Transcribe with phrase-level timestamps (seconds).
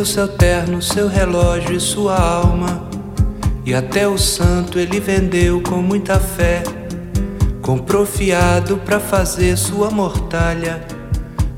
[0.00, 2.88] Vendeu seu terno, seu relógio e sua alma.
[3.66, 6.62] E até o santo ele vendeu com muita fé.
[7.60, 10.82] Comprou fiado pra fazer sua mortalha.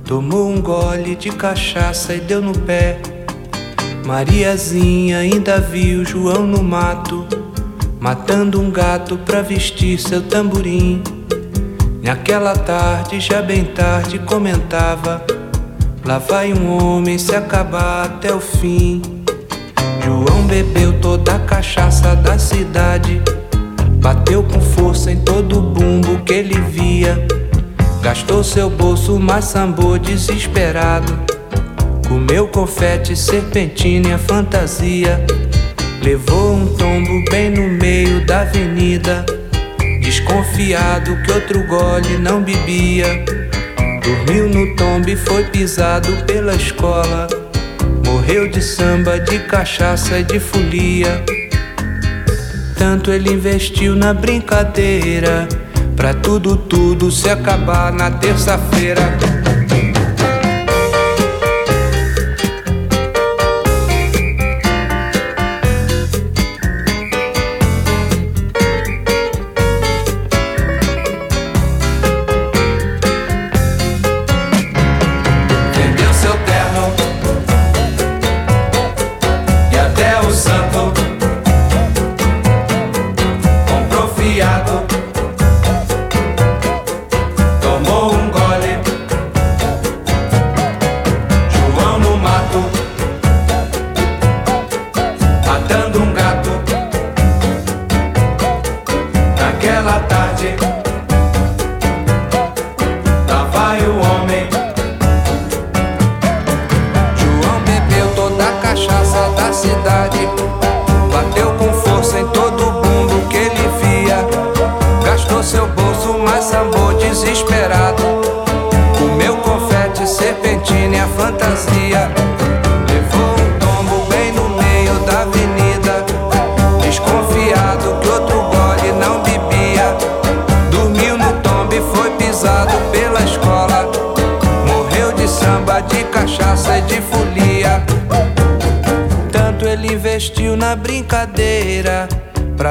[0.05, 3.01] Tomou um gole de cachaça e deu no pé.
[4.05, 7.25] Mariazinha ainda viu João no mato,
[8.01, 11.01] matando um gato pra vestir seu tamborim.
[12.03, 15.25] Naquela tarde, já bem tarde, comentava:
[16.05, 19.01] Lá vai um homem se acabar até o fim.
[20.05, 23.23] João bebeu toda a cachaça da cidade,
[24.01, 27.25] bateu com força em todo o bumbo que ele via.
[28.03, 31.17] Gastou seu bolso, mas sambou desesperado.
[32.09, 35.25] Comeu confete, serpentina e a fantasia.
[36.03, 39.25] Levou um tombo bem no meio da avenida.
[40.03, 43.42] Desconfiado que outro gole não bebia.
[44.03, 47.29] Dormiu no tombo e foi pisado pela escola.
[48.05, 51.25] Morreu de samba, de cachaça e de folia.
[52.77, 55.49] Tanto ele investiu na brincadeira.
[55.97, 59.03] Pra tudo, tudo se acabar na terça-feira.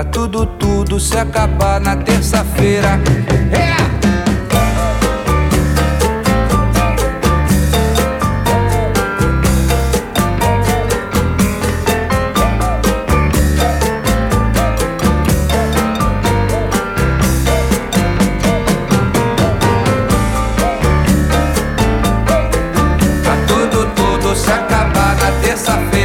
[0.05, 2.99] tudo, tudo se acabar na terça-feira.
[3.51, 3.81] Yeah!
[23.47, 26.00] Tudo, tudo se acabar na terça-feira.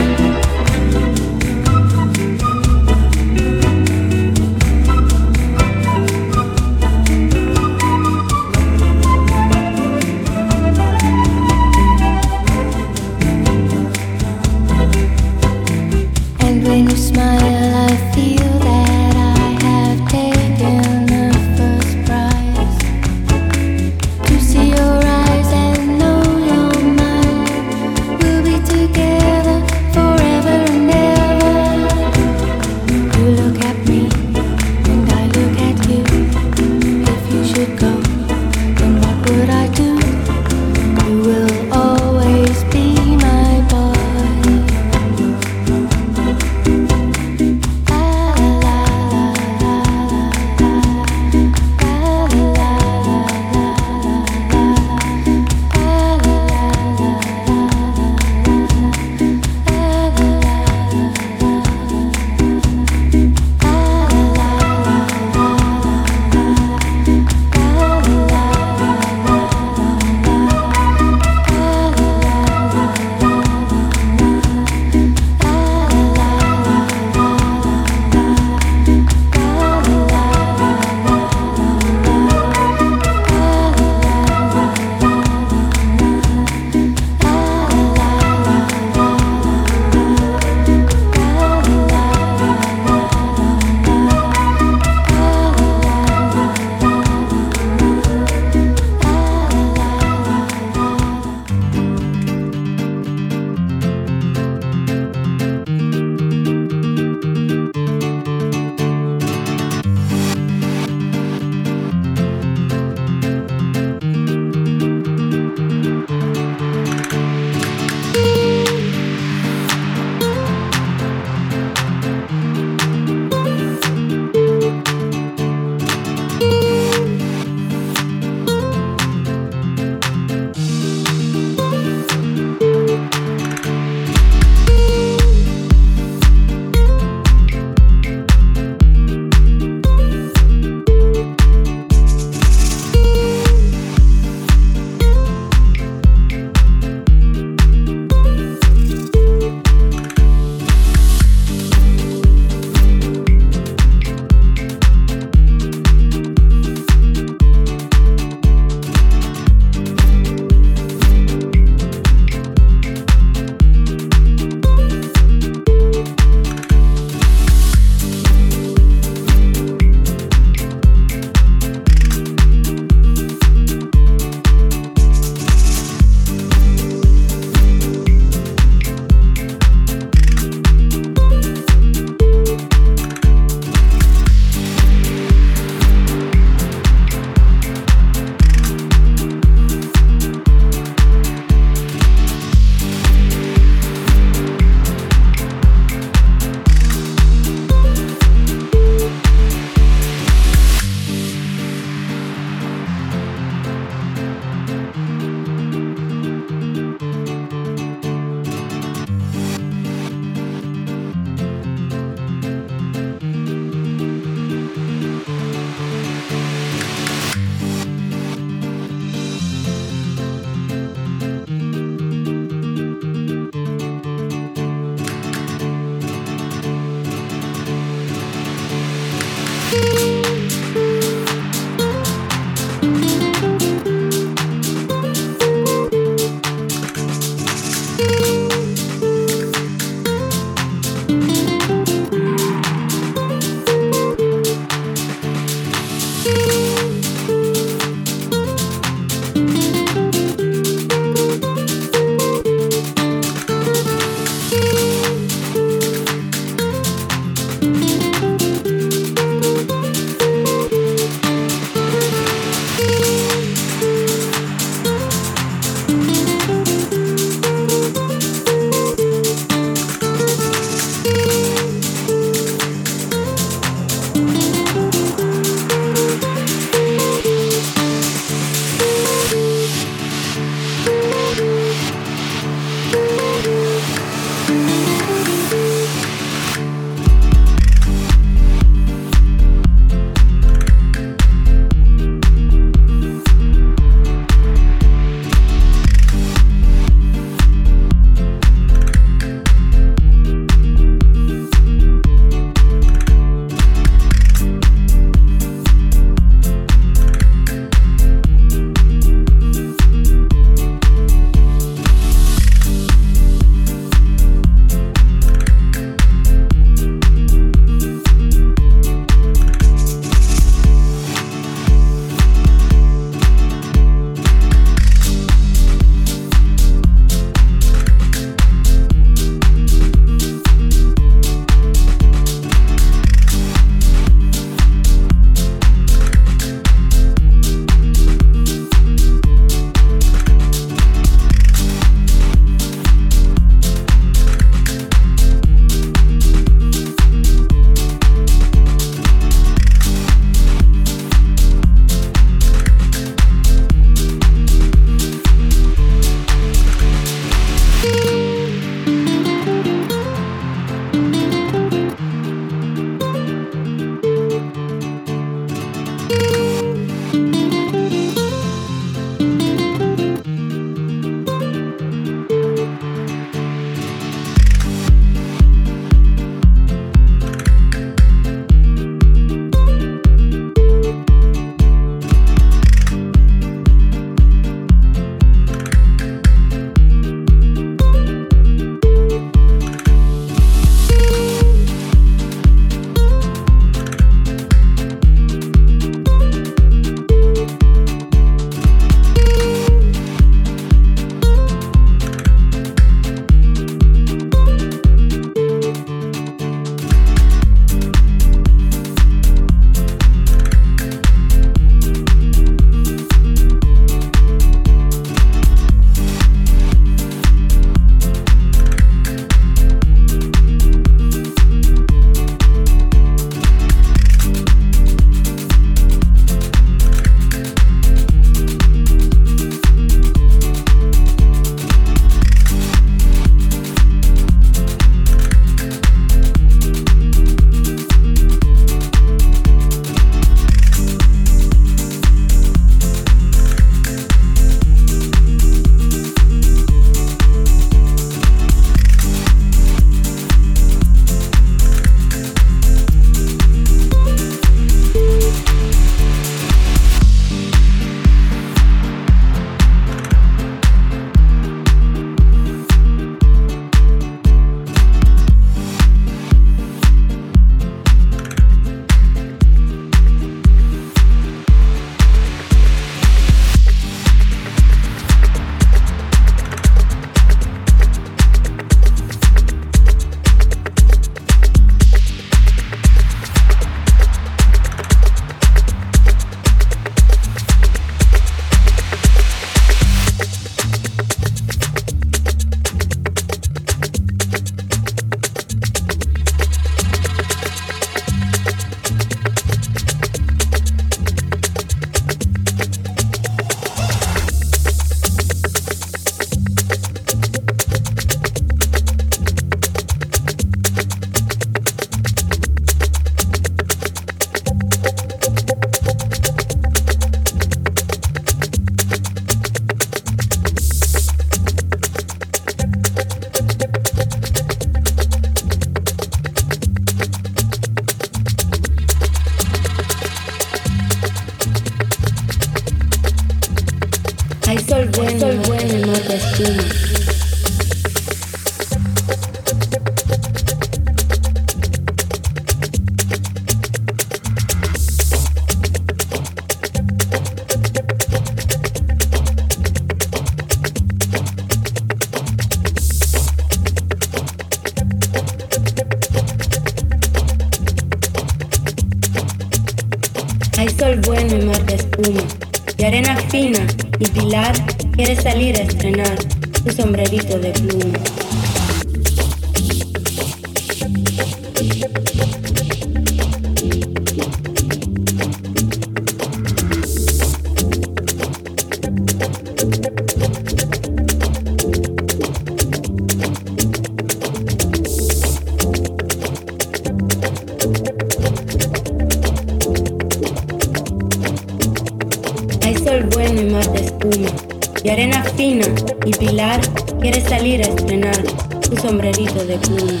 [599.34, 600.00] de pluma.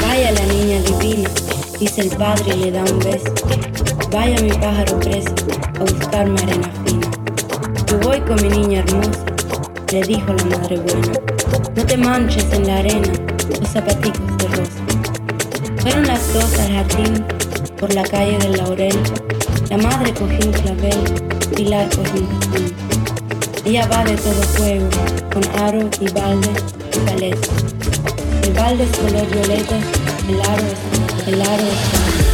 [0.00, 1.28] Vaya la niña divina,
[1.78, 3.32] dice el padre y le da un beso.
[4.10, 5.34] Vaya mi pájaro preso
[5.78, 7.10] a buscarme arena fina.
[7.86, 9.24] Yo voy con mi niña hermosa,
[9.92, 11.12] le dijo la madre buena.
[11.76, 13.12] No te manches en la arena,
[13.60, 15.82] los zapaticos de rosa.
[15.82, 17.24] Fueron las dos al jardín
[17.78, 18.98] por la calle del laurel.
[19.68, 21.04] La madre cogió un clavel,
[21.54, 22.88] Pilar cogió un.
[23.64, 24.88] Ella va de todo fuego,
[25.32, 26.50] con aro y balde
[26.94, 27.77] y paleta.
[28.58, 29.76] El balde es color violeta,
[30.28, 30.64] el aro
[31.28, 32.27] el aro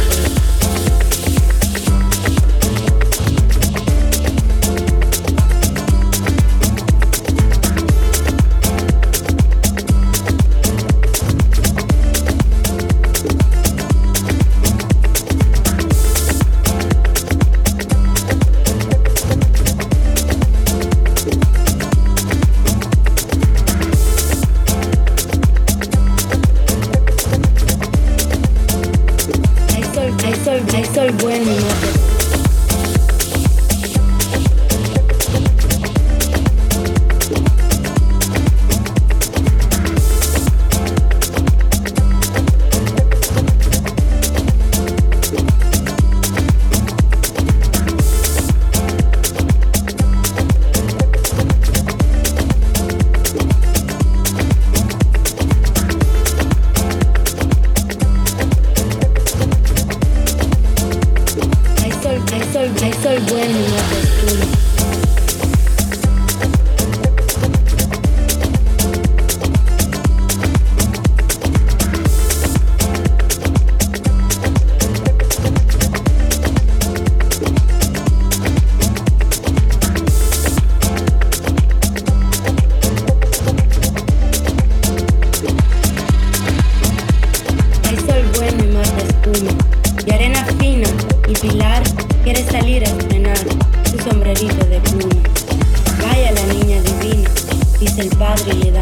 [98.35, 98.74] Madrid.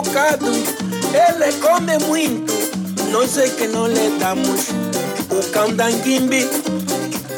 [0.00, 2.52] Convocado Ele come muito
[3.10, 4.68] Nós é que não lhe damos.
[5.30, 6.48] O cão Danguimbi.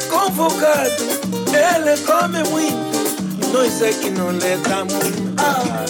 [0.09, 1.03] Convocado.
[1.51, 4.93] Ele come muito Nós é que não lhe damos.
[5.37, 5.85] Ah.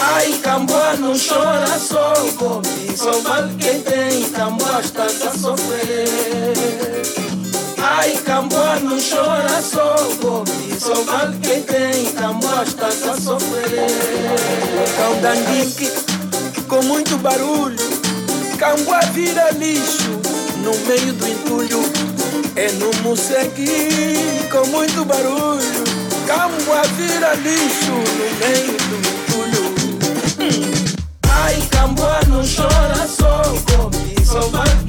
[0.00, 6.77] Ai, Camboa não chora, só come Só vale quem tem Camboa está a sofrer
[8.00, 13.88] Ai, Camboa não chora, só come Só vale quem tem Camboa está a sofrer.
[14.96, 15.90] Cão Danguinque
[16.68, 17.76] com muito barulho.
[18.56, 20.20] Camboa vira lixo
[20.62, 21.82] no meio do entulho.
[22.54, 23.88] É no Mussegui
[24.48, 25.82] com muito barulho.
[26.24, 29.74] Camboa vira lixo no meio do entulho.
[31.28, 33.42] Ai, Camboa não chora, só
[33.72, 34.24] come.
[34.24, 34.87] Só vale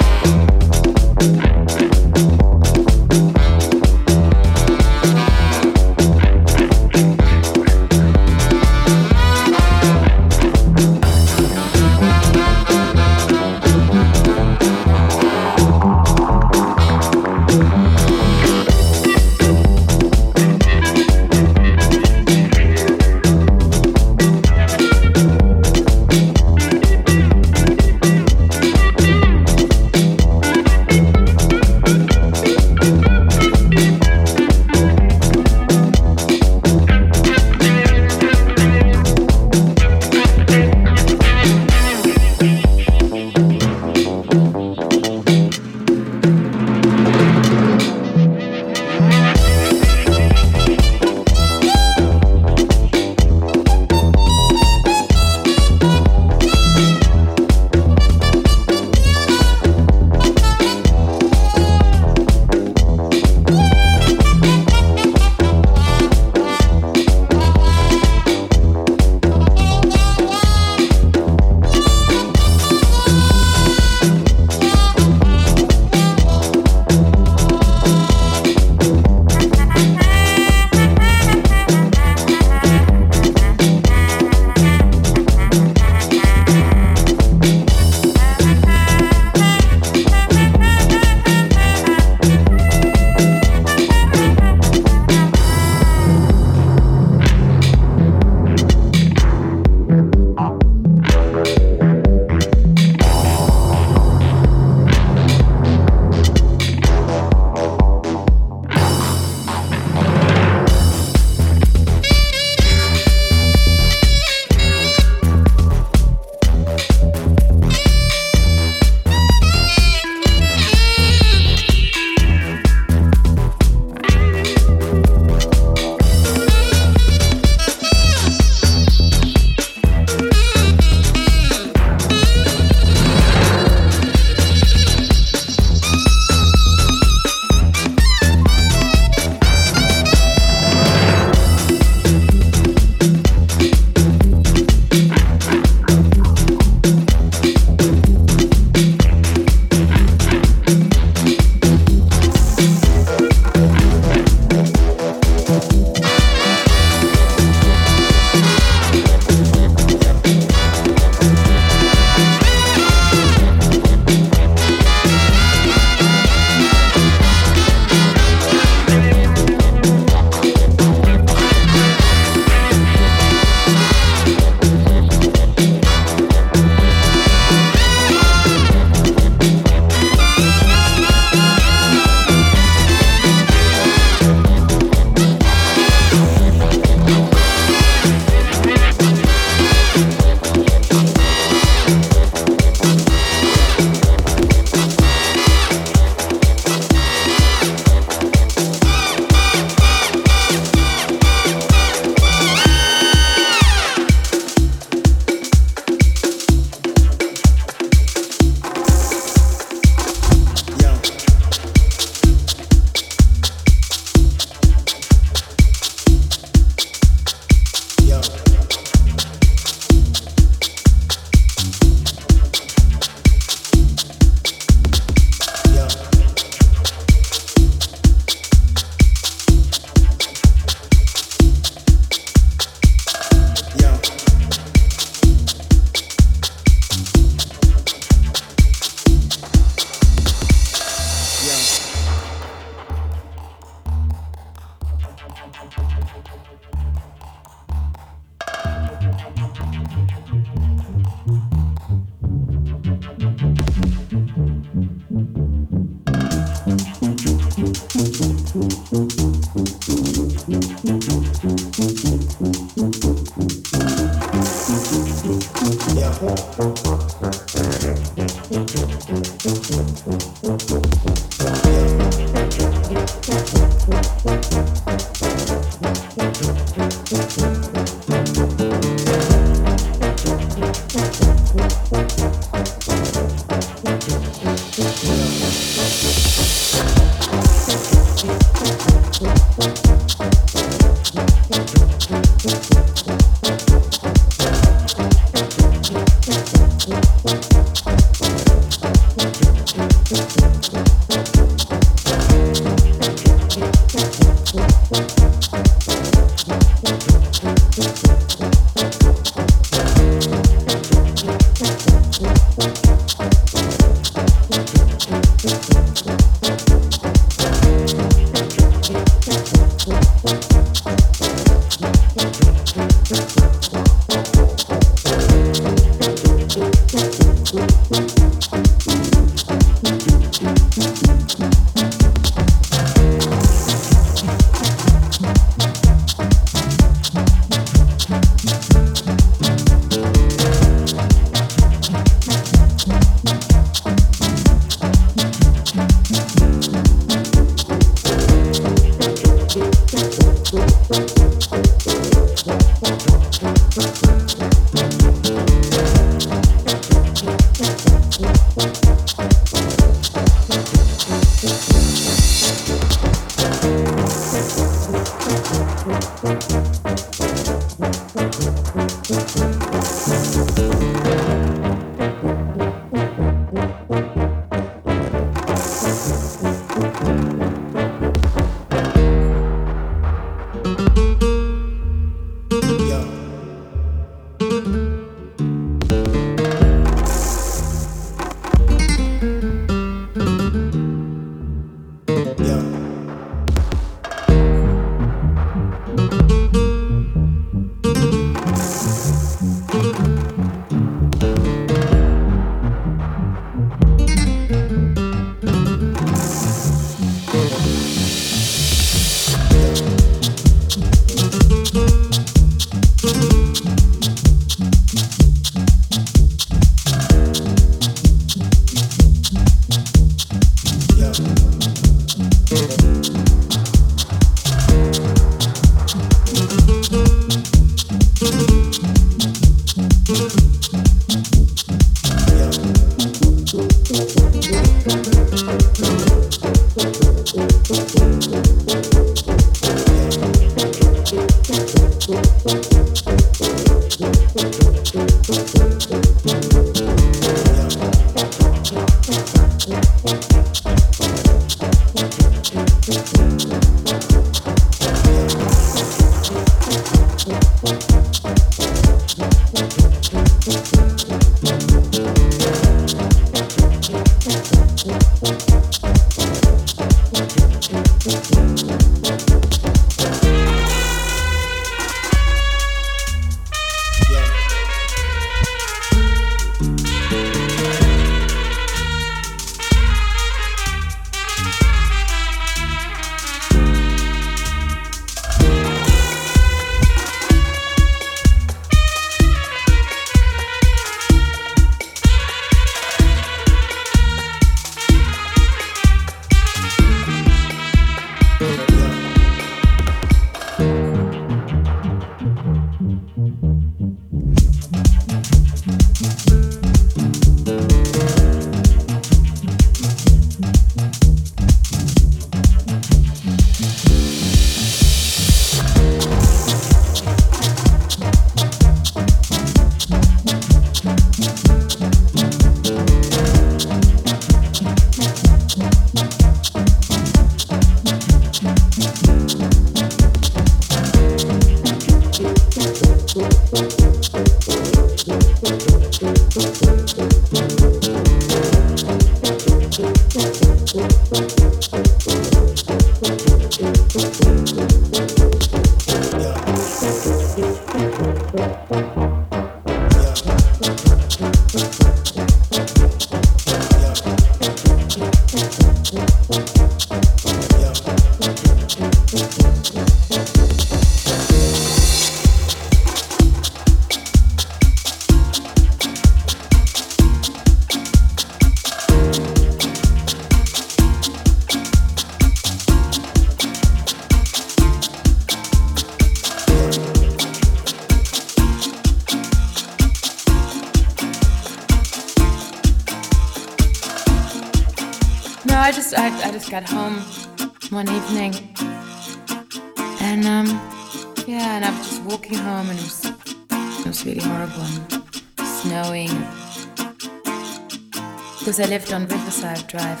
[599.32, 600.00] Riverside Drive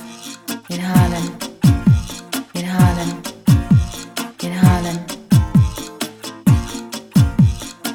[0.68, 1.38] in Harlem,
[2.54, 3.22] in Harlem,
[4.42, 4.98] in Harlem.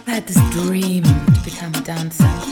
[0.07, 2.46] I had this dream to become a dancer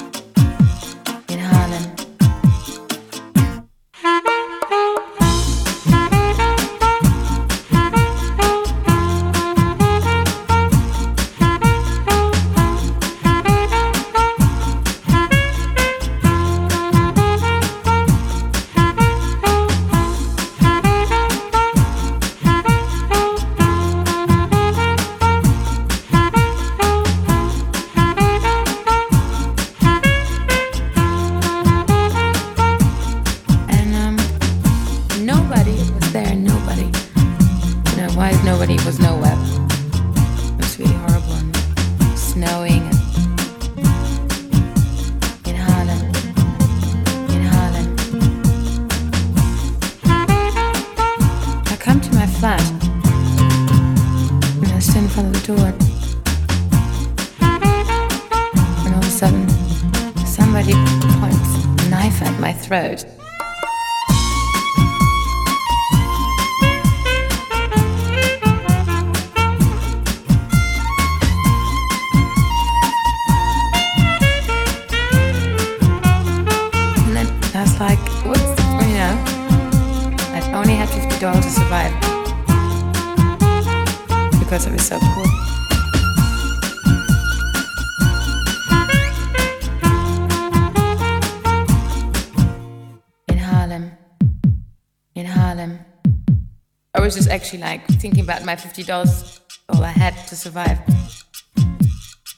[97.36, 100.80] actually like thinking about my $50, all I had to survive.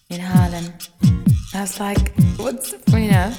[0.10, 0.74] In Harlem.
[1.54, 3.32] I was like, what's, the you know,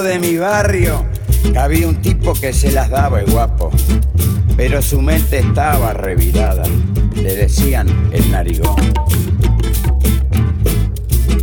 [0.00, 1.04] de mi barrio
[1.58, 3.70] había un tipo que se las daba el guapo,
[4.56, 6.62] pero su mente estaba revirada.
[7.14, 8.76] Le decían el narigón,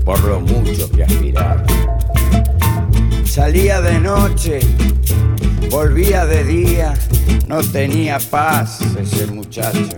[0.04, 1.64] por lo mucho que aspiraba.
[3.26, 4.62] Salía de noche,
[5.70, 6.93] volvía de día,
[7.47, 9.97] no tenía paz ese muchacho.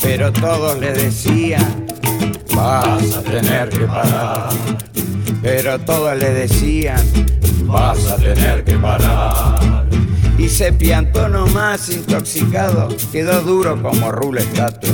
[0.00, 1.86] Pero todos le decían,
[2.54, 4.89] vas a tener que parar.
[5.42, 7.02] Pero todos le decían,
[7.64, 9.86] vas a tener que parar.
[10.38, 14.90] Y se piantó nomás intoxicado, quedó duro como rulo estatua.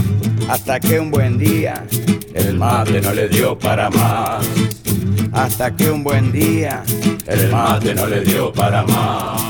[0.48, 1.84] Hasta que un buen día
[2.34, 4.46] el mate no le dio para más.
[5.32, 6.82] Hasta que un buen día
[7.26, 9.42] el mate no le dio para más.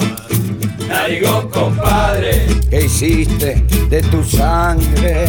[0.89, 5.27] Narigón, compadre, ¿qué hiciste de tu sangre?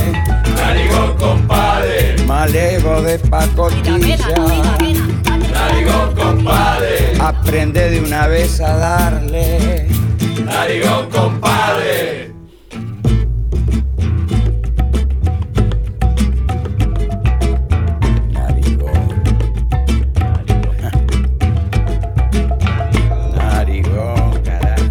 [0.55, 4.17] Narigón, compadre, malevo de pacotilla.
[6.17, 9.87] Compadre, aprende de una vez a darle.
[10.43, 12.33] Narigón, compadre.
[18.31, 19.23] Narigón.
[23.35, 24.87] Narigón, carajo.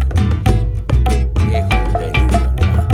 [1.47, 1.77] Viejo
[2.13, 2.87] nomás.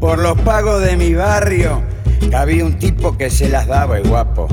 [0.00, 1.95] Por los pagos de mi barrio
[2.34, 4.48] Había un tipo que se las daba el guapo,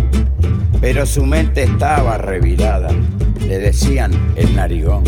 [0.80, 2.90] pero su mente estaba revirada.
[3.40, 5.04] Le decían el narigón,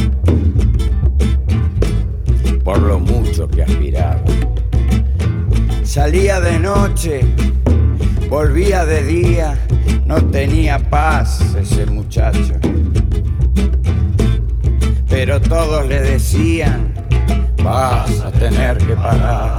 [2.64, 4.22] por lo mucho que aspiraba.
[5.84, 7.22] Salía de noche,
[8.30, 9.58] volvía de día,
[10.06, 12.56] no tenía paz ese muchacho.
[15.10, 16.94] Pero todos le decían,
[17.64, 19.58] vas a tener que parar.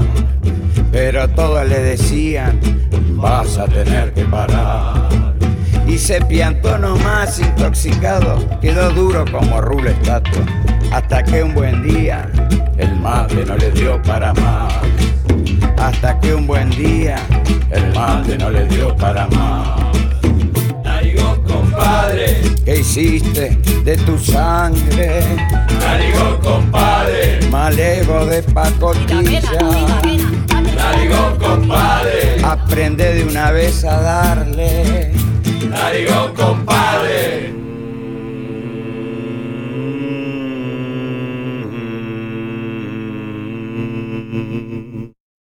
[0.97, 2.59] Pero todos le decían,
[3.11, 5.11] vas a tener que parar.
[5.87, 10.43] Y se piantó nomás intoxicado, quedó duro como rulo estatua.
[10.91, 12.27] Hasta que un buen día
[12.79, 14.73] el mate no le dio para más.
[15.77, 17.19] Hasta que un buen día
[17.71, 19.79] el mate no le dio para más.
[20.83, 22.41] Narigón, compadre.
[22.65, 25.21] ¿Qué hiciste de tu sangre?
[25.79, 27.41] Narigón, compadre.
[27.51, 29.43] Malevo de pacotilla.
[30.87, 32.37] Narigón, compadre.
[32.45, 35.13] Aprende de una vez a darle.
[35.69, 37.56] Narigón, compadre.